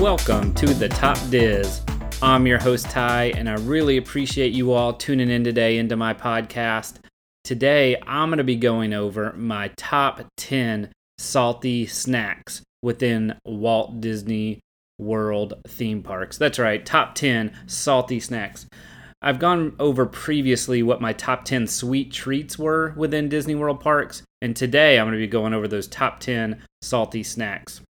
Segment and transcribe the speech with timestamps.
[0.00, 1.82] Welcome to the Top Diz.
[2.22, 6.14] I'm your host, Ty, and I really appreciate you all tuning in today into my
[6.14, 6.96] podcast.
[7.44, 14.60] Today, I'm going to be going over my top 10 salty snacks within Walt Disney
[14.98, 16.38] World theme parks.
[16.38, 18.66] That's right, top 10 salty snacks.
[19.20, 24.22] I've gone over previously what my top 10 sweet treats were within Disney World parks,
[24.40, 27.82] and today I'm going to be going over those top 10 salty snacks.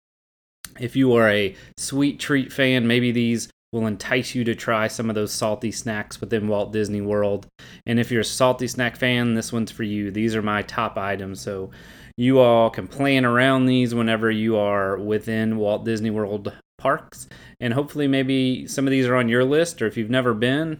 [0.79, 5.09] If you are a sweet treat fan, maybe these will entice you to try some
[5.09, 7.47] of those salty snacks within Walt Disney World.
[7.85, 10.09] And if you're a salty snack fan, this one's for you.
[10.09, 11.39] These are my top items.
[11.41, 11.69] So
[12.17, 17.27] you all can plan around these whenever you are within Walt Disney World parks.
[17.59, 20.80] And hopefully, maybe some of these are on your list, or if you've never been,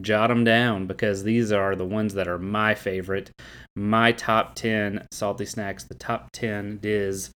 [0.00, 3.30] jot them down because these are the ones that are my favorite.
[3.74, 7.32] My top 10 salty snacks, the top 10 Diz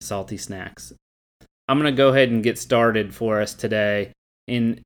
[0.00, 0.92] salty snacks.
[1.72, 4.12] I'm going to go ahead and get started for us today.
[4.46, 4.82] And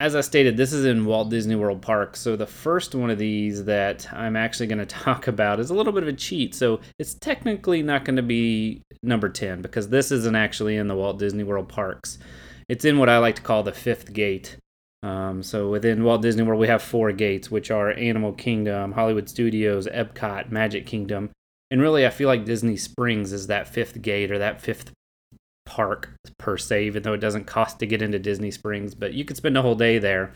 [0.00, 2.16] as I stated, this is in Walt Disney World Park.
[2.16, 5.74] So the first one of these that I'm actually going to talk about is a
[5.74, 6.54] little bit of a cheat.
[6.54, 10.94] So it's technically not going to be number 10 because this isn't actually in the
[10.94, 12.16] Walt Disney World Parks.
[12.70, 14.56] It's in what I like to call the fifth gate.
[15.02, 19.28] Um, so within Walt Disney World, we have four gates, which are Animal Kingdom, Hollywood
[19.28, 21.28] Studios, Epcot, Magic Kingdom.
[21.70, 24.92] And really, I feel like Disney Springs is that fifth gate or that fifth
[25.66, 29.24] park per se, even though it doesn't cost to get into Disney Springs, but you
[29.24, 30.32] could spend a whole day there.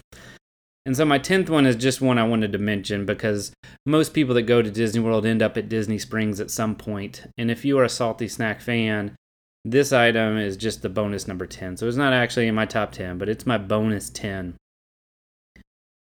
[0.86, 3.52] And so my 10th one is just one I wanted to mention because
[3.86, 7.26] most people that go to Disney World end up at Disney Springs at some point.
[7.38, 9.14] And if you are a salty snack fan,
[9.64, 11.76] this item is just the bonus number 10.
[11.76, 14.54] So it's not actually in my top 10, but it's my bonus 10.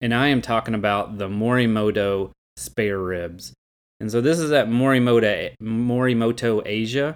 [0.01, 3.53] And I am talking about the Morimoto spare ribs.
[3.99, 7.15] And so this is at Morimoto, Morimoto Asia.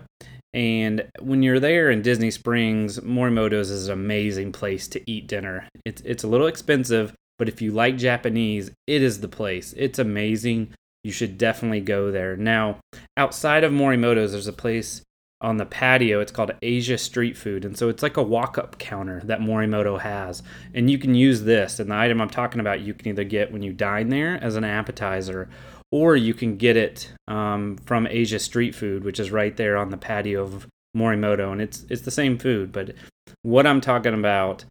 [0.57, 5.67] And when you're there in Disney Springs, Morimoto's is an amazing place to eat dinner.
[5.85, 9.75] It's it's a little expensive, but if you like Japanese, it is the place.
[9.77, 10.73] It's amazing.
[11.03, 12.35] You should definitely go there.
[12.35, 12.79] Now,
[13.15, 15.03] outside of Morimoto's, there's a place
[15.41, 16.21] on the patio.
[16.21, 17.63] It's called Asia Street Food.
[17.63, 20.41] And so it's like a walk up counter that Morimoto has.
[20.73, 21.79] And you can use this.
[21.79, 24.55] And the item I'm talking about, you can either get when you dine there as
[24.55, 25.49] an appetizer
[25.91, 29.89] or you can get it um, from Asia Street Food, which is right there on
[29.89, 32.71] the patio of Morimoto, and it's it's the same food.
[32.71, 32.95] But
[33.43, 34.65] what I'm talking about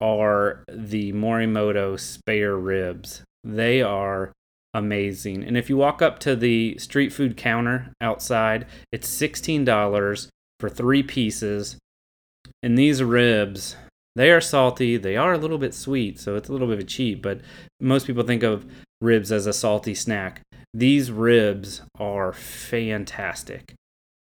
[0.00, 3.22] are the Morimoto spare ribs.
[3.44, 4.32] They are
[4.74, 5.44] amazing.
[5.44, 10.28] And if you walk up to the street food counter outside, it's $16
[10.58, 11.76] for three pieces.
[12.62, 13.76] And these ribs,
[14.16, 14.96] they are salty.
[14.96, 17.40] They are a little bit sweet, so it's a little bit of a cheat, but
[17.80, 18.66] most people think of
[19.00, 20.42] ribs as a salty snack.
[20.72, 23.74] These ribs are fantastic.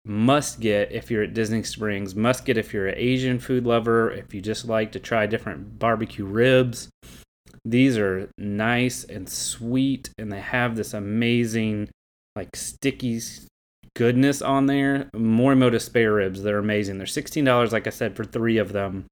[0.05, 4.11] Must get if you're at Disney Springs, must get if you're an Asian food lover,
[4.11, 6.91] if you just like to try different barbecue ribs.
[7.65, 11.89] These are nice and sweet, and they have this amazing,
[12.37, 13.23] like sticky
[13.97, 15.09] goodness on there.
[15.17, 16.99] Morimoto spare ribs, they're amazing.
[16.99, 19.07] They're $16, like I said, for three of them.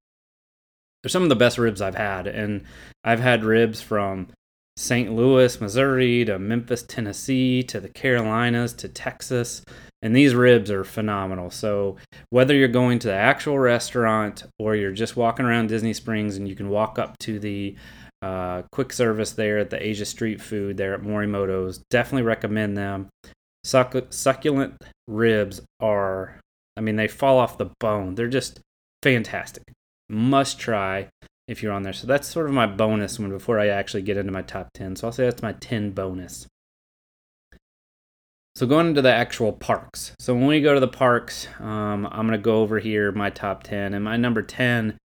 [1.01, 2.63] They're some of the best ribs I've had, and
[3.03, 4.27] I've had ribs from
[4.75, 5.13] St.
[5.13, 9.63] Louis, Missouri, to Memphis, Tennessee, to the Carolinas, to Texas.
[10.01, 11.49] And these ribs are phenomenal.
[11.49, 11.97] So,
[12.29, 16.47] whether you're going to the actual restaurant or you're just walking around Disney Springs and
[16.47, 17.75] you can walk up to the
[18.23, 23.09] uh, quick service there at the Asia Street Food there at Morimoto's, definitely recommend them.
[23.65, 24.75] Succ- succulent
[25.07, 26.39] ribs are,
[26.77, 28.15] I mean, they fall off the bone.
[28.15, 28.61] They're just
[29.03, 29.63] fantastic.
[30.09, 31.09] Must try
[31.47, 31.93] if you're on there.
[31.93, 34.95] So that's sort of my bonus one before I actually get into my top 10.
[34.95, 36.47] So I'll say that's my 10 bonus.
[38.55, 40.13] So going into the actual parks.
[40.19, 43.29] So when we go to the parks, um, I'm going to go over here my
[43.29, 43.93] top 10.
[43.93, 44.97] And my number 10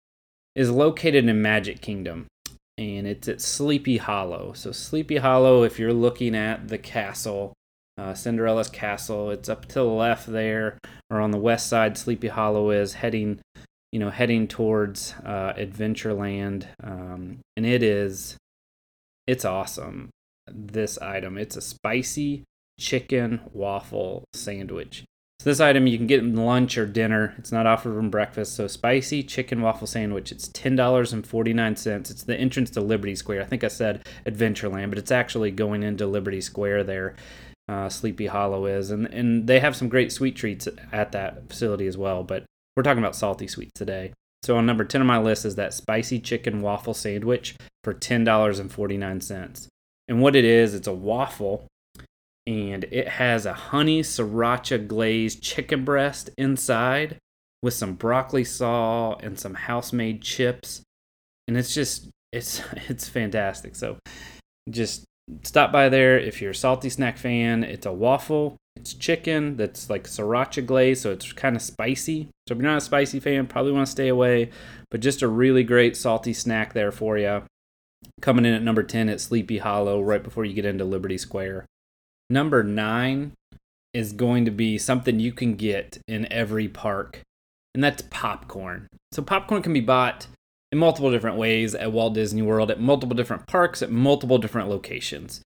[0.54, 2.26] is located in Magic Kingdom.
[2.76, 4.52] And it's at Sleepy Hollow.
[4.52, 7.54] So Sleepy Hollow, if you're looking at the castle,
[7.96, 10.78] uh, Cinderella's castle, it's up to the left there,
[11.08, 13.40] or on the west side, Sleepy Hollow is heading
[13.96, 18.36] you know, heading towards uh, Adventureland, um, and it is,
[19.26, 20.10] it's awesome.
[20.46, 22.44] This item, it's a spicy
[22.78, 25.04] chicken waffle sandwich.
[25.40, 27.32] So this item you can get in lunch or dinner.
[27.38, 28.54] It's not offered from breakfast.
[28.54, 30.30] So spicy chicken waffle sandwich.
[30.30, 32.10] It's ten dollars and forty nine cents.
[32.10, 33.40] It's the entrance to Liberty Square.
[33.40, 37.16] I think I said Adventureland, but it's actually going into Liberty Square there.
[37.66, 41.86] Uh, Sleepy Hollow is, and and they have some great sweet treats at that facility
[41.86, 42.22] as well.
[42.22, 42.44] But
[42.76, 44.12] we're talking about salty sweets today.
[44.42, 49.68] So on number 10 on my list is that spicy chicken waffle sandwich for $10.49.
[50.08, 51.66] And what it is, it's a waffle
[52.46, 57.18] and it has a honey sriracha glazed chicken breast inside
[57.62, 60.82] with some broccoli saw and some house made chips.
[61.48, 63.74] And it's just it's it's fantastic.
[63.74, 63.98] So
[64.70, 65.04] just
[65.42, 67.64] stop by there if you're a salty snack fan.
[67.64, 68.56] It's a waffle.
[68.76, 72.28] It's chicken that's like sriracha glaze, so it's kind of spicy.
[72.46, 74.50] So if you're not a spicy fan, probably want to stay away.
[74.90, 77.42] But just a really great salty snack there for you.
[78.20, 81.66] Coming in at number 10 at Sleepy Hollow, right before you get into Liberty Square.
[82.28, 83.32] Number nine
[83.94, 87.22] is going to be something you can get in every park,
[87.74, 88.88] and that's popcorn.
[89.12, 90.26] So, popcorn can be bought
[90.76, 94.68] in multiple different ways at Walt Disney World, at multiple different parks, at multiple different
[94.68, 95.40] locations.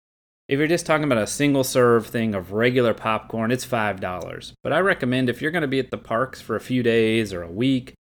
[0.48, 4.52] If you're just talking about a single serve thing of regular popcorn, it's $5.
[4.64, 7.32] But I recommend if you're going to be at the parks for a few days
[7.32, 7.94] or a week,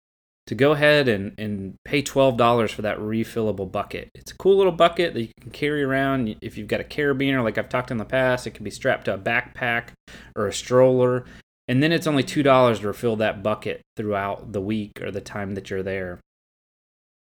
[0.46, 4.08] to go ahead and, and pay $12 for that refillable bucket.
[4.16, 6.38] It's a cool little bucket that you can carry around.
[6.40, 9.04] If you've got a carabiner, like I've talked in the past, it can be strapped
[9.06, 9.90] to a backpack
[10.38, 11.26] or a stroller.
[11.68, 15.56] And then it's only $2 to refill that bucket throughout the week or the time
[15.56, 16.22] that you're there.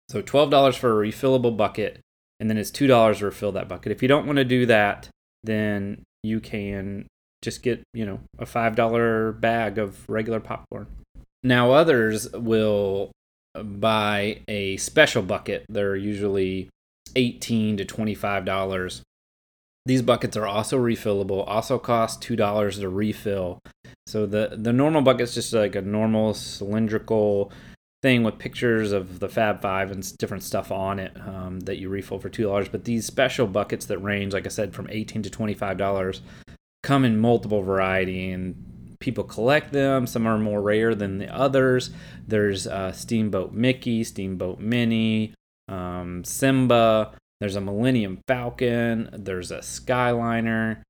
[0.09, 1.99] So $12 for a refillable bucket,
[2.39, 3.91] and then it's $2 to refill that bucket.
[3.91, 5.09] If you don't want to do that,
[5.43, 7.07] then you can
[7.41, 10.87] just get, you know, a $5 bag of regular popcorn.
[11.43, 13.11] Now, others will
[13.63, 15.65] buy a special bucket.
[15.69, 16.69] They're usually
[17.15, 19.01] 18 to $25.
[19.85, 23.59] These buckets are also refillable, also cost $2 to refill.
[24.05, 27.51] So the the normal bucket's just like a normal cylindrical
[28.01, 31.89] thing with pictures of the Fab Five and different stuff on it um, that you
[31.89, 32.69] refill for two dollars.
[32.69, 36.21] But these special buckets that range, like I said, from eighteen to twenty five dollars,
[36.83, 40.07] come in multiple variety and people collect them.
[40.07, 41.91] Some are more rare than the others.
[42.27, 45.33] There's uh, Steamboat Mickey, Steamboat Minnie,
[45.67, 47.13] um, Simba.
[47.39, 49.09] There's a Millennium Falcon.
[49.13, 50.81] There's a Skyliner.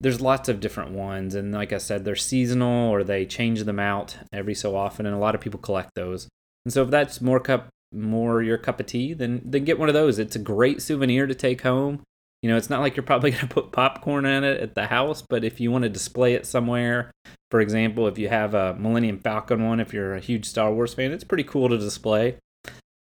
[0.00, 3.78] There's lots of different ones, and like I said, they're seasonal or they change them
[3.78, 6.28] out every so often, and a lot of people collect those.
[6.64, 9.88] And so if that's more cup more your cup of tea, then then get one
[9.88, 10.18] of those.
[10.18, 12.00] It's a great souvenir to take home.
[12.42, 14.86] You know, it's not like you're probably going to put popcorn in it at the
[14.86, 17.10] house, but if you want to display it somewhere,
[17.50, 20.94] for example, if you have a Millennium Falcon one, if you're a huge Star Wars
[20.94, 22.36] fan, it's pretty cool to display.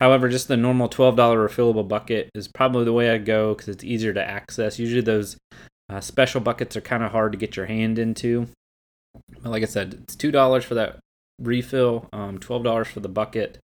[0.00, 3.84] However, just the normal $12 refillable bucket is probably the way I go because it's
[3.84, 4.78] easier to access.
[4.78, 5.36] Usually, those
[5.90, 8.46] uh, special buckets are kind of hard to get your hand into.
[9.42, 11.00] But like I said, it's $2 for that
[11.38, 13.58] refill, um, $12 for the bucket.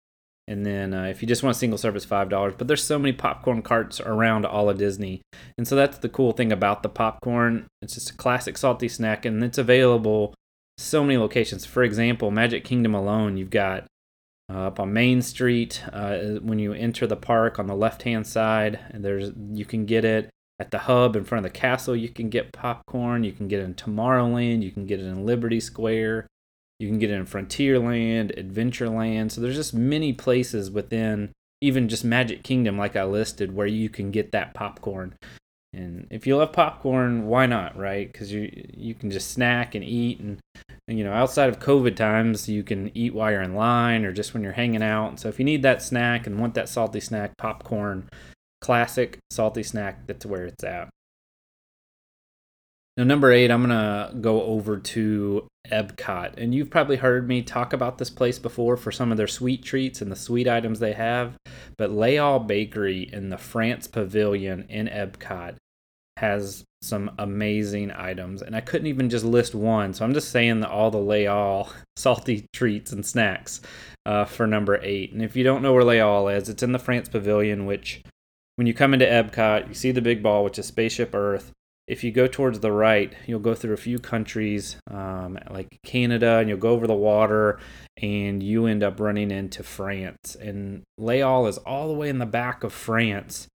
[0.46, 2.54] And then uh, if you just want a single serve, it's five dollars.
[2.58, 5.22] But there's so many popcorn carts around all of Disney,
[5.56, 7.66] and so that's the cool thing about the popcorn.
[7.80, 10.34] It's just a classic salty snack, and it's available
[10.76, 11.64] so many locations.
[11.64, 13.86] For example, Magic Kingdom alone, you've got
[14.52, 18.26] uh, up on Main Street uh, when you enter the park on the left hand
[18.26, 20.28] side, there's you can get it
[20.60, 21.96] at the hub in front of the castle.
[21.96, 23.24] You can get popcorn.
[23.24, 24.62] You can get it in Tomorrowland.
[24.62, 26.26] You can get it in Liberty Square.
[26.84, 29.32] You can get it in Frontierland, Adventureland.
[29.32, 31.32] So there's just many places within
[31.62, 35.14] even just Magic Kingdom, like I listed, where you can get that popcorn.
[35.72, 38.12] And if you love popcorn, why not, right?
[38.12, 40.38] Because you you can just snack and eat, and,
[40.86, 44.12] and, you know outside of COVID times, you can eat while you're in line or
[44.12, 45.18] just when you're hanging out.
[45.18, 48.10] So if you need that snack and want that salty snack, popcorn,
[48.60, 50.90] classic salty snack, that's where it's at.
[52.96, 56.34] Now, number eight, I'm going to go over to Epcot.
[56.36, 59.64] And you've probably heard me talk about this place before for some of their sweet
[59.64, 61.36] treats and the sweet items they have.
[61.76, 65.56] But Halles Bakery in the France Pavilion in Epcot
[66.18, 68.42] has some amazing items.
[68.42, 69.92] And I couldn't even just list one.
[69.92, 73.60] So I'm just saying that all the Halles salty treats and snacks
[74.06, 75.12] uh, for number eight.
[75.12, 78.04] And if you don't know where Halles is, it's in the France Pavilion, which
[78.54, 81.50] when you come into Epcot, you see the big ball, which is Spaceship Earth
[81.86, 86.38] if you go towards the right, you'll go through a few countries um, like Canada,
[86.38, 87.58] and you'll go over the water,
[88.00, 90.34] and you end up running into France.
[90.34, 93.48] And Halles is all the way in the back of France,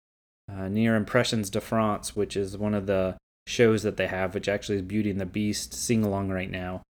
[0.52, 3.18] uh, near Impressions de France, which is one of the
[3.48, 6.82] shows that they have, which actually is Beauty and the Beast sing along right now.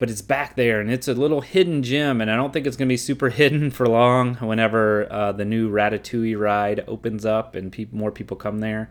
[0.00, 2.76] But it's back there, and it's a little hidden gem, and I don't think it's
[2.76, 4.34] going to be super hidden for long.
[4.36, 8.90] Whenever uh, the new Ratatouille ride opens up and pe- more people come there,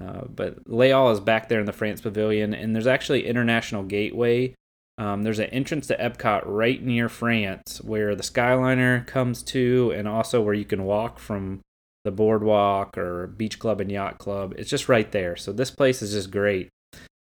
[0.00, 4.54] uh, but Halles is back there in the France Pavilion, and there's actually International Gateway.
[4.98, 10.06] Um, there's an entrance to Epcot right near France where the Skyliner comes to, and
[10.06, 11.60] also where you can walk from
[12.04, 14.54] the boardwalk or beach club and yacht club.
[14.56, 15.36] It's just right there.
[15.36, 16.68] So this place is just great.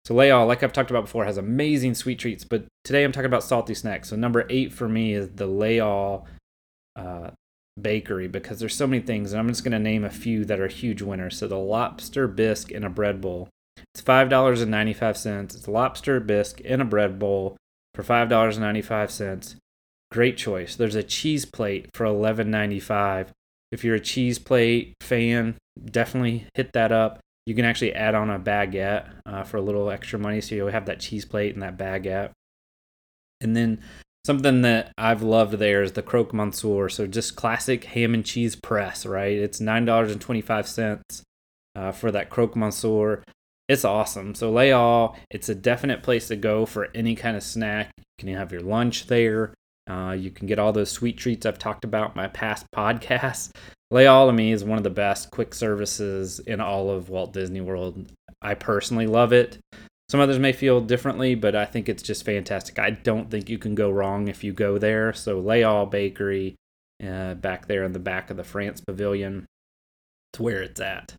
[0.05, 2.45] So Halles, like I've talked about before, has amazing sweet treats.
[2.45, 4.11] But today I'm talking about salty snacks.
[4.11, 6.27] So number eight for me is the Halles
[6.97, 7.31] uh,
[7.81, 10.61] bakery because there's so many things, and I'm just going to name a few that
[10.61, 11.37] are huge winners.
[11.39, 13.49] So the lobster bisque in a bread bowl.
[13.95, 15.55] It's five dollars and ninety five cents.
[15.55, 17.57] It's lobster bisque in a bread bowl
[17.95, 19.57] for five dollars and ninety five cents.
[20.13, 20.77] great choice.
[20.77, 23.29] There's a cheese plate for $11.95.
[23.73, 27.19] If you're a cheese plate fan, definitely hit that up.
[27.47, 30.71] You can actually add on a baguette uh, for a little extra money, so you'll
[30.71, 32.31] have that cheese plate and that baguette.
[33.41, 33.83] And then
[34.25, 36.89] something that I've loved there is the croque monsieur.
[36.89, 39.37] So just classic ham and cheese press, right?
[39.37, 41.23] It's nine dollars and twenty five cents
[41.77, 43.23] uh, for that croque monsieur.
[43.69, 44.35] It's awesome.
[44.35, 47.91] So Halles, it's a definite place to go for any kind of snack.
[47.97, 49.55] You can have your lunch there.
[49.89, 53.51] Uh, you can get all those sweet treats I've talked about in my past podcasts.
[53.91, 57.61] Halles to me is one of the best quick services in all of Walt Disney
[57.61, 58.11] World.
[58.43, 59.59] I personally love it.
[60.09, 62.79] Some others may feel differently, but I think it's just fantastic.
[62.79, 65.13] I don't think you can go wrong if you go there.
[65.13, 66.57] So Halles Bakery,
[67.05, 69.47] uh, back there in the back of the France Pavilion,
[70.35, 71.15] to where it's at.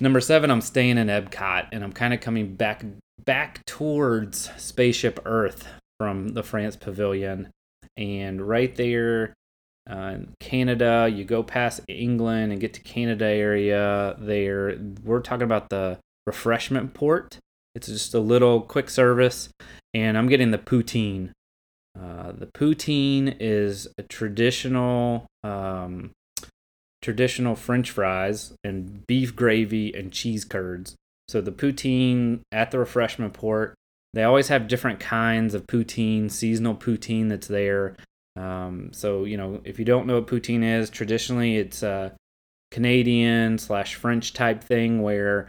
[0.00, 2.84] Number seven, I'm staying in Epcot, and I'm kind of coming back
[3.24, 5.66] back towards Spaceship Earth
[5.98, 7.50] from the France Pavilion,
[7.96, 9.34] and right there
[9.88, 11.10] uh, Canada.
[11.12, 14.16] You go past England and get to Canada area.
[14.18, 15.98] There, we're talking about the
[16.28, 17.38] refreshment port.
[17.74, 19.48] It's just a little quick service,
[19.94, 21.30] and I'm getting the poutine.
[21.98, 26.10] Uh, the poutine is a traditional um,
[27.02, 30.94] traditional French fries and beef gravy and cheese curds.
[31.28, 33.74] So the poutine at the refreshment port,
[34.12, 37.96] they always have different kinds of poutine, seasonal poutine that's there.
[38.36, 42.12] Um, so you know, if you don't know what poutine is, traditionally it's a
[42.70, 45.48] Canadian slash French type thing where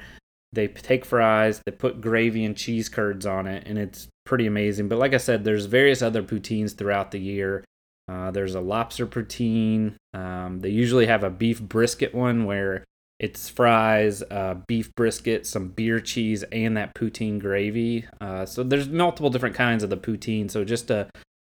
[0.51, 4.87] they take fries, they put gravy and cheese curds on it, and it's pretty amazing.
[4.87, 7.63] But like I said, there's various other poutines throughout the year.
[8.07, 9.95] Uh, there's a lobster poutine.
[10.13, 12.83] Um, they usually have a beef brisket one where
[13.19, 18.05] it's fries, uh, beef brisket, some beer cheese, and that poutine gravy.
[18.19, 20.49] Uh, so there's multiple different kinds of the poutine.
[20.49, 21.09] So just a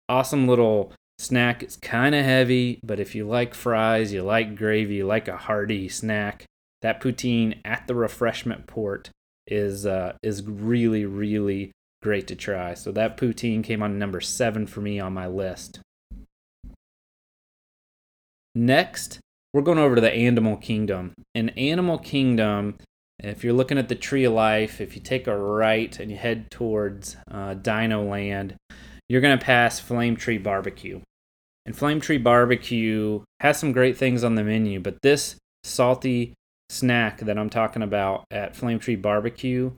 [0.08, 1.64] awesome little snack.
[1.64, 5.38] It's kind of heavy, but if you like fries, you like gravy, you like a
[5.38, 6.46] hearty snack,
[6.86, 9.10] that poutine at the refreshment port
[9.48, 11.72] is uh, is really really
[12.04, 12.76] great to try.
[12.76, 15.80] So that poutine came on number seven for me on my list.
[18.54, 19.20] Next,
[19.52, 21.14] we're going over to the Animal Kingdom.
[21.34, 22.78] In Animal Kingdom,
[23.18, 26.18] if you're looking at the Tree of Life, if you take a right and you
[26.18, 28.58] head towards uh, Dino Land,
[29.10, 31.02] you're going to pass Flame Tree Barbecue.
[31.66, 36.36] And Flame Tree Barbecue has some great things on the menu, but this salty
[36.70, 39.72] snack that I'm talking about at Flame Tree Barbecue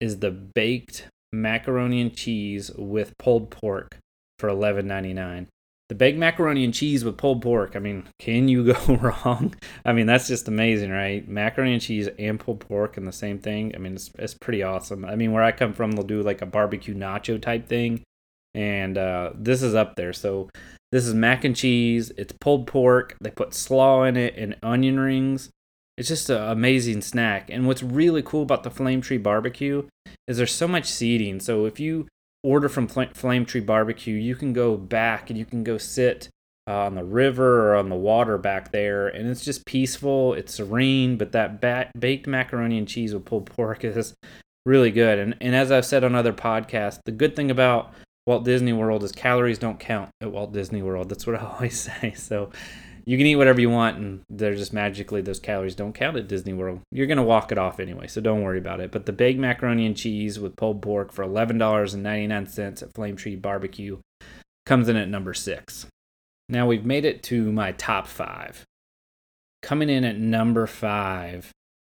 [0.00, 3.98] is the baked macaroni and cheese with pulled pork
[4.38, 5.46] for $11.99.
[5.88, 7.76] The baked macaroni and cheese with pulled pork.
[7.76, 8.94] I mean, can you go
[9.24, 9.54] wrong?
[9.84, 11.26] I mean, that's just amazing, right?
[11.28, 13.72] Macaroni and cheese and pulled pork and the same thing.
[13.74, 15.04] I mean, it's, it's pretty awesome.
[15.04, 18.02] I mean, where I come from, they'll do like a barbecue nacho type thing
[18.54, 20.12] and uh, this is up there.
[20.12, 20.50] So
[20.90, 22.12] this is mac and cheese.
[22.16, 23.16] It's pulled pork.
[23.20, 25.50] They put slaw in it and onion rings.
[26.02, 27.48] It's just an amazing snack.
[27.48, 29.86] And what's really cool about the Flame Tree Barbecue
[30.26, 31.38] is there's so much seating.
[31.38, 32.08] So if you
[32.42, 36.28] order from Flame Tree Barbecue, you can go back and you can go sit
[36.66, 40.34] uh, on the river or on the water back there, and it's just peaceful.
[40.34, 41.16] It's serene.
[41.18, 44.12] But that ba- baked macaroni and cheese with pulled pork is
[44.66, 45.20] really good.
[45.20, 47.94] And and as I've said on other podcasts, the good thing about
[48.26, 51.10] Walt Disney World is calories don't count at Walt Disney World.
[51.10, 52.12] That's what I always say.
[52.16, 52.50] So
[53.04, 56.28] you can eat whatever you want, and they're just magically those calories don't count at
[56.28, 56.80] Disney World.
[56.90, 58.90] You're gonna walk it off anyway, so don't worry about it.
[58.90, 62.46] But the baked macaroni and cheese with pulled pork for eleven dollars and ninety nine
[62.46, 63.98] cents at Flame Tree Barbecue
[64.66, 65.86] comes in at number six.
[66.48, 68.64] Now we've made it to my top five.
[69.62, 71.50] Coming in at number five,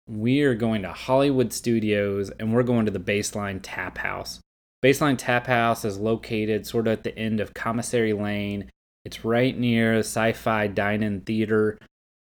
[0.09, 4.41] we are going to Hollywood Studios and we're going to the Baseline Tap House.
[4.83, 8.71] Baseline Tap House is located sort of at the end of Commissary Lane.
[9.09, 11.79] It's right near a sci fi dining theater,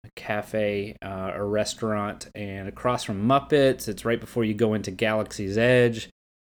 [0.04, 3.88] a cafe, uh, a restaurant, and across from Muppets.
[3.88, 6.10] It's right before you go into Galaxy's Edge.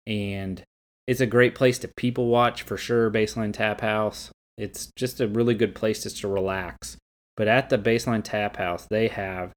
[0.05, 0.61] And
[1.07, 4.29] it's a great place to people watch for sure, Baseline Tap House.
[4.57, 6.97] It's just a really good place just to relax.
[7.37, 9.53] But at the Baseline Tap House, they have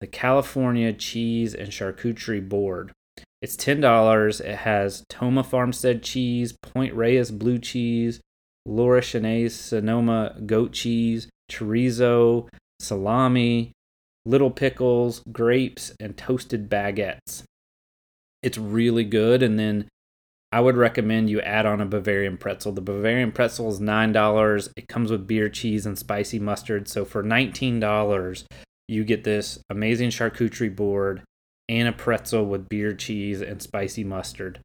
[0.00, 2.90] the California Cheese and Charcuterie Board.
[3.40, 4.40] It's ten dollars.
[4.40, 8.20] It has Toma Farmstead cheese, Point Reyes blue cheese,
[8.68, 12.48] Laura Chenel's Sonoma goat cheese, chorizo,
[12.78, 13.72] salami,
[14.26, 17.44] little pickles, grapes, and toasted baguettes.
[18.42, 19.42] It's really good.
[19.42, 19.88] And then
[20.52, 22.72] I would recommend you add on a Bavarian pretzel.
[22.72, 24.68] The Bavarian pretzel is $9.
[24.76, 26.88] It comes with beer cheese and spicy mustard.
[26.88, 28.44] So for $19,
[28.86, 31.22] you get this amazing charcuterie board
[31.70, 34.60] and a pretzel with beer cheese and spicy mustard.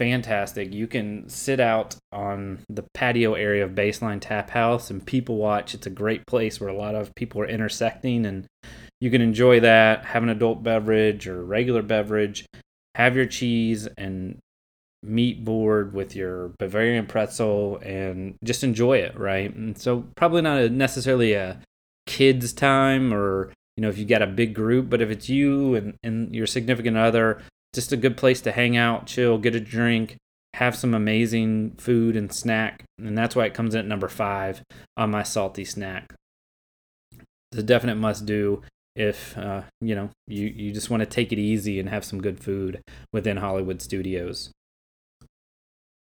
[0.00, 0.72] Fantastic.
[0.72, 5.74] You can sit out on the patio area of Baseline Tap House and people watch.
[5.74, 8.46] It's a great place where a lot of people are intersecting and
[8.98, 12.46] you can enjoy that, have an adult beverage or regular beverage,
[12.94, 14.38] have your cheese and
[15.02, 19.54] meat board with your Bavarian pretzel and just enjoy it, right?
[19.54, 21.60] And so probably not a, necessarily a
[22.06, 25.74] kids time or you know if you got a big group, but if it's you
[25.74, 27.42] and, and your significant other,
[27.74, 30.16] just a good place to hang out, chill, get a drink,
[30.54, 32.84] have some amazing food and snack.
[32.98, 34.62] And that's why it comes in at number five
[34.96, 36.12] on my salty snack.
[37.52, 38.62] It's a definite must do
[38.96, 42.20] if uh, you know you, you just want to take it easy and have some
[42.20, 42.80] good food
[43.12, 44.50] within Hollywood studios.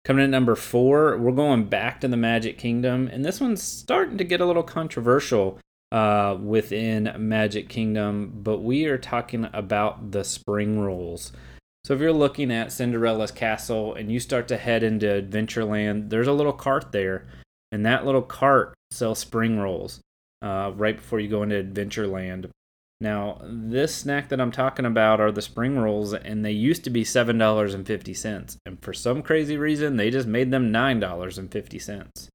[0.04, 4.16] Coming in number four, we're going back to the Magic Kingdom, and this one's starting
[4.16, 5.58] to get a little controversial
[5.92, 11.32] uh, within Magic Kingdom, but we are talking about the spring rolls.
[11.84, 16.28] So if you're looking at Cinderella's castle and you start to head into Adventureland, there's
[16.28, 17.26] a little cart there,
[17.72, 20.00] and that little cart sells spring rolls
[20.42, 22.50] uh, right before you go into Adventureland.
[23.00, 26.90] Now, this snack that I'm talking about are the spring rolls, and they used to
[26.90, 28.56] be $7.50.
[28.66, 32.28] And for some crazy reason, they just made them $9.50.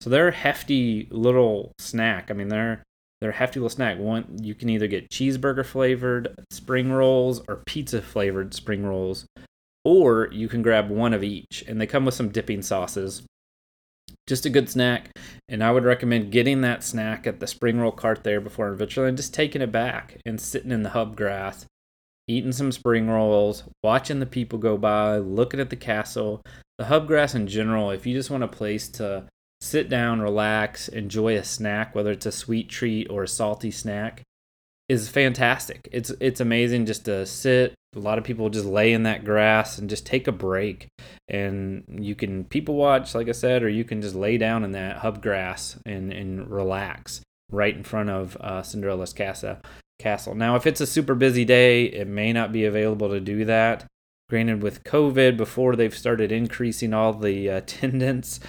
[0.00, 2.30] So they're a hefty little snack.
[2.30, 2.82] I mean, they're
[3.20, 3.98] they're a hefty little snack.
[3.98, 9.26] One, you can either get cheeseburger flavored spring rolls or pizza flavored spring rolls,
[9.84, 13.22] or you can grab one of each, and they come with some dipping sauces.
[14.26, 15.10] Just a good snack,
[15.48, 19.16] and I would recommend getting that snack at the spring roll cart there before Adventureland,
[19.16, 21.64] just taking it back and sitting in the hub grass,
[22.28, 26.42] eating some spring rolls, watching the people go by, looking at the castle.
[26.78, 29.26] The hub grass in general, if you just want a place to
[29.60, 34.22] sit down, relax, enjoy a snack, whether it's a sweet treat or a salty snack,
[34.88, 35.88] is fantastic.
[35.92, 37.74] It's it's amazing just to sit.
[37.94, 40.86] A lot of people just lay in that grass and just take a break.
[41.28, 44.72] And you can people watch, like I said, or you can just lay down in
[44.72, 49.60] that hub grass and, and relax right in front of uh, Cinderella's casa,
[49.98, 50.34] castle.
[50.34, 53.86] Now, if it's a super busy day, it may not be available to do that.
[54.28, 58.40] Granted, with COVID, before they've started increasing all the attendance,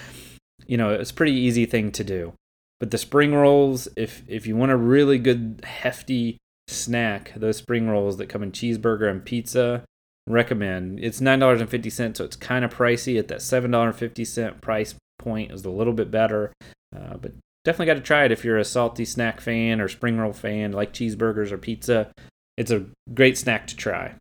[0.67, 2.33] you know, it's a pretty easy thing to do.
[2.79, 7.89] But the spring rolls, if if you want a really good hefty snack, those spring
[7.89, 9.83] rolls that come in cheeseburger and pizza,
[10.27, 10.99] recommend.
[10.99, 13.17] It's nine dollars and fifty cents, so it's kind of pricey.
[13.17, 16.53] At that seven dollar fifty cent price point is a little bit better,
[16.95, 17.33] uh, but
[17.65, 20.71] definitely got to try it if you're a salty snack fan or spring roll fan,
[20.71, 22.11] like cheeseburgers or pizza.
[22.57, 24.15] It's a great snack to try.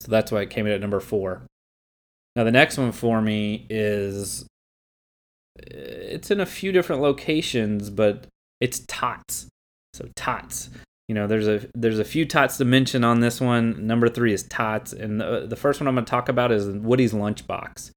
[0.00, 1.42] So that's why it came in at number four.
[2.34, 4.46] Now the next one for me is
[5.56, 8.26] it's in a few different locations, but
[8.60, 9.48] it's tots.
[9.94, 10.70] So tots.
[11.08, 13.86] You know, there's a there's a few tots to mention on this one.
[13.86, 16.66] Number three is tots, and the, the first one I'm going to talk about is
[16.66, 17.90] Woody's Lunchbox.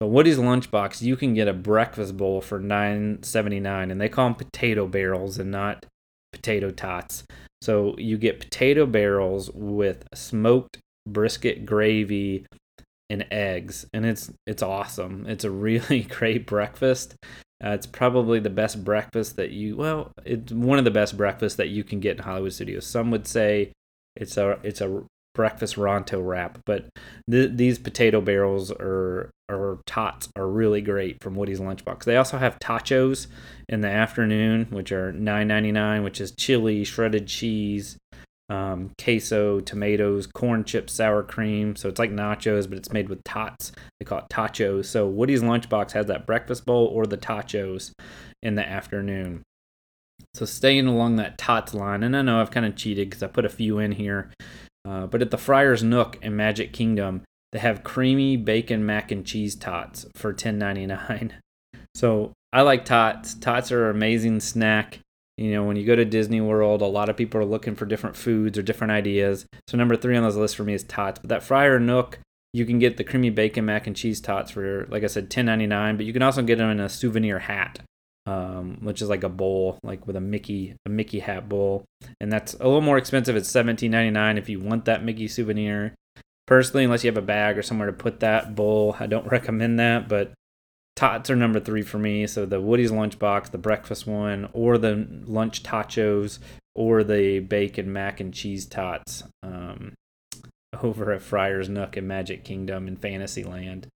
[0.00, 4.08] So Woody's Lunchbox, you can get a breakfast bowl for nine seventy nine, and they
[4.08, 5.86] call them potato barrels and not
[6.32, 7.24] potato tots.
[7.62, 12.46] So you get potato barrels with smoked brisket gravy
[13.12, 15.26] and eggs, and it's it's awesome.
[15.28, 17.14] It's a really great breakfast.
[17.64, 21.56] Uh, it's probably the best breakfast that you well, it's one of the best breakfasts
[21.58, 22.86] that you can get in Hollywood Studios.
[22.86, 23.72] Some would say
[24.16, 26.88] it's a it's a breakfast Ronto wrap, but
[27.30, 32.04] th- these potato barrels or or tots are really great from Woody's Lunchbox.
[32.04, 33.26] They also have tachos
[33.68, 37.98] in the afternoon, which are nine ninety nine, which is chili, shredded cheese,
[38.52, 41.74] um, queso, tomatoes, corn chips, sour cream.
[41.74, 43.72] So it's like nachos, but it's made with tots.
[43.98, 44.84] They call it tachos.
[44.84, 47.92] So Woody's Lunchbox has that breakfast bowl or the tachos
[48.42, 49.42] in the afternoon.
[50.34, 53.28] So staying along that tots line, and I know I've kind of cheated because I
[53.28, 54.30] put a few in here,
[54.86, 59.24] uh, but at the Friar's Nook in Magic Kingdom, they have creamy bacon mac and
[59.24, 61.32] cheese tots for $10.99.
[61.94, 63.34] So I like tots.
[63.34, 65.00] Tots are an amazing snack.
[65.38, 67.86] You know, when you go to Disney World, a lot of people are looking for
[67.86, 69.46] different foods or different ideas.
[69.66, 71.20] So number three on this list for me is tots.
[71.20, 72.18] But that Friar Nook,
[72.52, 75.46] you can get the creamy bacon mac and cheese tots for, like I said, ten
[75.46, 75.96] ninety nine.
[75.96, 77.80] But you can also get them in a souvenir hat,
[78.26, 81.84] um, which is like a bowl, like with a Mickey a Mickey hat bowl,
[82.20, 83.34] and that's a little more expensive.
[83.34, 85.94] It's seventeen ninety nine if you want that Mickey souvenir.
[86.46, 89.78] Personally, unless you have a bag or somewhere to put that bowl, I don't recommend
[89.78, 90.08] that.
[90.08, 90.32] But
[90.96, 92.26] tots are number three for me.
[92.26, 96.38] So the Woody's lunchbox, the breakfast one, or the lunch tachos,
[96.74, 99.92] or the bacon mac and cheese tots um,
[100.82, 103.88] over at Friar's Nook in Magic Kingdom in Fantasyland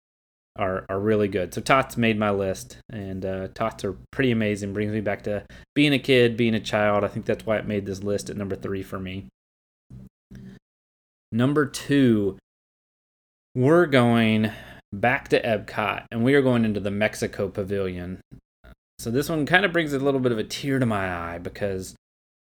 [0.58, 1.54] are are really good.
[1.54, 4.72] So tots made my list, and uh, tots are pretty amazing.
[4.72, 7.04] Brings me back to being a kid, being a child.
[7.04, 9.26] I think that's why it made this list at number three for me.
[11.32, 12.38] Number two,
[13.54, 14.50] we're going
[14.92, 18.20] back to Epcot, and we are going into the Mexico Pavilion.
[18.98, 21.38] So this one kind of brings a little bit of a tear to my eye
[21.38, 21.94] because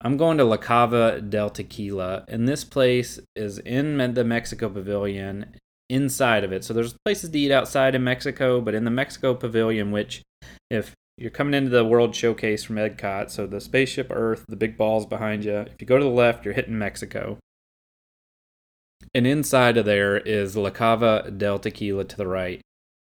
[0.01, 5.55] I'm going to La Cava del Tequila, and this place is in the Mexico Pavilion
[5.89, 6.63] inside of it.
[6.63, 10.21] So there's places to eat outside in Mexico, but in the Mexico Pavilion, which
[10.69, 14.77] if you're coming into the World Showcase from Epcot, so the spaceship Earth, the big
[14.77, 15.59] balls behind you.
[15.59, 17.37] If you go to the left, you're hitting Mexico.
[19.13, 22.61] And inside of there is La Cava del Tequila to the right.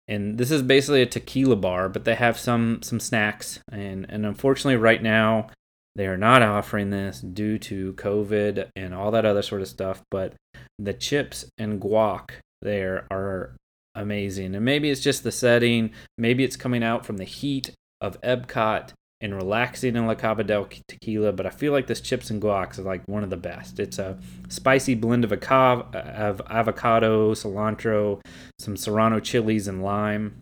[0.06, 3.60] And this is basically a tequila bar, but they have some some snacks.
[3.70, 5.48] And and unfortunately, right now
[5.96, 10.02] they are not offering this due to COVID and all that other sort of stuff.
[10.10, 10.34] But
[10.78, 12.30] the chips and guac
[12.60, 13.56] there are
[13.94, 14.54] amazing.
[14.54, 15.92] And maybe it's just the setting.
[16.18, 18.92] Maybe it's coming out from the heat of Epcot
[19.24, 22.72] and relaxing in La Cava del Tequila, but I feel like this chips and guac
[22.72, 23.80] is like one of the best.
[23.80, 24.18] It's a
[24.50, 28.20] spicy blend of, of avocado, cilantro,
[28.58, 30.40] some serrano chilies, and lime.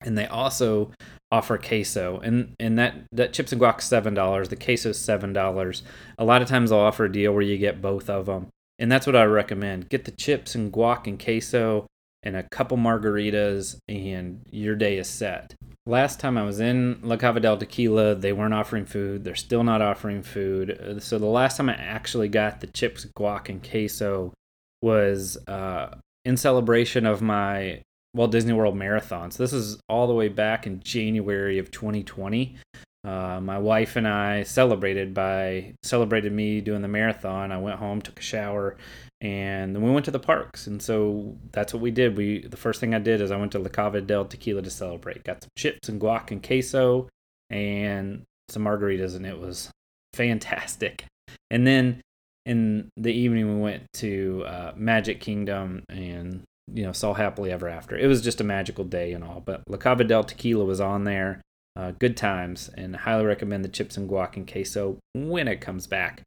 [0.00, 0.90] And they also
[1.30, 4.48] offer queso, and and that that chips and guac seven dollars.
[4.48, 5.84] The queso is seven dollars.
[6.18, 8.48] A lot of times they'll offer a deal where you get both of them,
[8.80, 9.88] and that's what I recommend.
[9.88, 11.86] Get the chips and guac and queso,
[12.24, 15.54] and a couple margaritas, and your day is set.
[15.86, 19.24] Last time I was in La Cava del Tequila, they weren't offering food.
[19.24, 20.70] They're still not offering food.
[20.70, 24.34] Uh, so the last time I actually got the chips, guac, and queso
[24.82, 27.82] was uh, in celebration of my
[28.14, 29.30] Walt Disney World marathon.
[29.30, 32.56] So this is all the way back in January of 2020.
[33.02, 37.50] Uh, my wife and I celebrated by celebrated me doing the marathon.
[37.50, 38.76] I went home, took a shower,
[39.22, 40.66] and then we went to the parks.
[40.66, 42.16] And so that's what we did.
[42.16, 44.70] We the first thing I did is I went to La Cava del Tequila to
[44.70, 45.24] celebrate.
[45.24, 47.08] Got some chips and guac and queso
[47.48, 49.70] and some margaritas, and it was
[50.12, 51.04] fantastic.
[51.50, 52.02] And then
[52.44, 57.68] in the evening we went to uh, Magic Kingdom and you know saw happily ever
[57.68, 57.96] after.
[57.96, 59.40] It was just a magical day and all.
[59.40, 61.40] But La Cava del Tequila was on there.
[61.80, 65.86] Uh, good times, and highly recommend the chips and guac and queso when it comes
[65.86, 66.24] back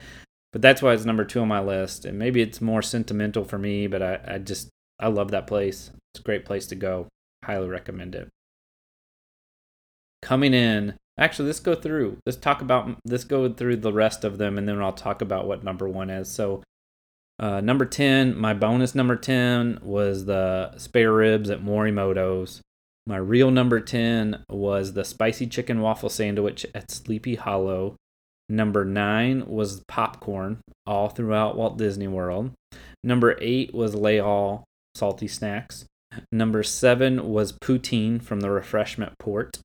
[0.54, 2.06] but that's why it's number two on my list.
[2.06, 5.92] And maybe it's more sentimental for me, but I, I just I love that place.
[6.14, 7.08] It's a great place to go.
[7.44, 8.30] Highly recommend it.
[10.22, 12.18] Coming in, actually, let's go through.
[12.26, 12.96] Let's talk about.
[13.04, 16.12] Let's go through the rest of them, and then I'll talk about what number one
[16.12, 16.30] is.
[16.30, 16.64] So,
[17.40, 22.62] uh, number ten, my bonus number ten was the spare ribs at Morimoto's.
[23.06, 27.96] My real number 10 was the spicy chicken waffle sandwich at Sleepy Hollow.
[28.50, 32.52] Number nine was popcorn, all throughout Walt Disney World.
[33.04, 34.64] Number eight was Les Halles
[34.96, 35.86] salty snacks.
[36.32, 39.60] Number seven was poutine from the refreshment port.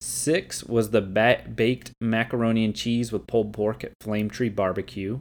[0.00, 5.20] Six was the ba- baked macaroni and cheese with pulled pork at Flame Tree Barbecue.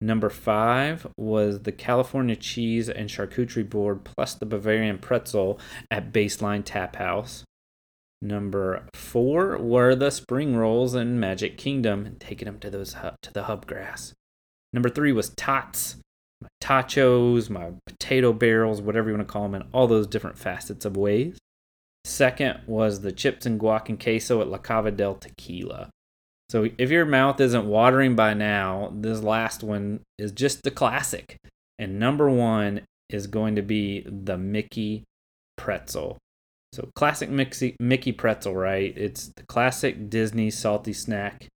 [0.00, 5.60] Number five was the California cheese and charcuterie board plus the Bavarian pretzel
[5.90, 7.44] at Baseline Tap House.
[8.22, 13.32] Number four were the spring rolls in Magic Kingdom, and taking them to those to
[13.32, 14.14] the hub grass.
[14.72, 15.96] Number three was tots,
[16.40, 20.38] my tachos, my potato barrels, whatever you want to call them, in all those different
[20.38, 21.38] facets of ways.
[22.04, 25.90] Second was the chips and guac and queso at La Cava del Tequila.
[26.50, 31.36] So if your mouth isn't watering by now, this last one is just the classic.
[31.78, 35.04] And number one is going to be the Mickey
[35.56, 36.18] pretzel.
[36.72, 38.92] So classic Mickey, Mickey pretzel, right?
[38.96, 41.46] It's the classic Disney salty snack.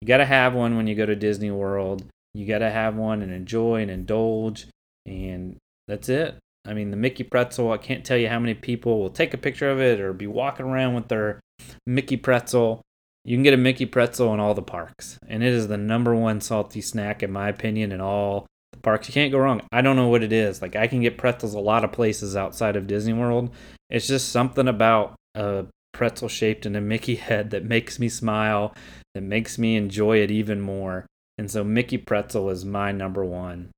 [0.00, 2.04] You got to have one when you go to Disney World.
[2.32, 4.68] You got to have one and enjoy and indulge.
[5.06, 5.56] And
[5.88, 6.36] that's it.
[6.64, 9.38] I mean, the Mickey pretzel, I can't tell you how many people will take a
[9.38, 11.40] picture of it or be walking around with their
[11.84, 12.82] Mickey pretzel.
[13.26, 15.18] You can get a Mickey pretzel in all the parks.
[15.26, 19.08] And it is the number one salty snack, in my opinion, in all the parks.
[19.08, 19.62] You can't go wrong.
[19.72, 20.62] I don't know what it is.
[20.62, 23.50] Like, I can get pretzels a lot of places outside of Disney World.
[23.90, 28.72] It's just something about a pretzel shaped in a Mickey head that makes me smile,
[29.14, 31.04] that makes me enjoy it even more.
[31.36, 33.72] And so Mickey pretzel is my number one.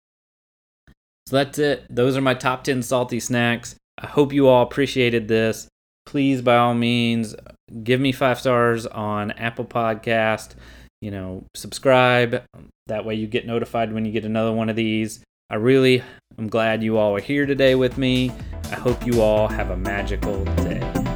[1.26, 1.86] So that's it.
[1.88, 3.76] Those are my top 10 salty snacks.
[3.96, 5.68] I hope you all appreciated this.
[6.04, 7.34] Please, by all means,
[7.82, 10.54] give me five stars on Apple Podcast.
[11.00, 12.44] You know, subscribe.
[12.86, 15.20] That way you get notified when you get another one of these.
[15.50, 16.02] I really
[16.38, 18.32] am glad you all are here today with me.
[18.70, 21.07] I hope you all have a magical day.